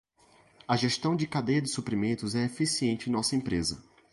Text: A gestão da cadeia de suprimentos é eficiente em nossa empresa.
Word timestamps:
A 0.67 0.75
gestão 0.75 1.15
da 1.15 1.27
cadeia 1.27 1.61
de 1.61 1.69
suprimentos 1.69 2.33
é 2.33 2.43
eficiente 2.43 3.07
em 3.07 3.13
nossa 3.13 3.35
empresa. 3.35 3.83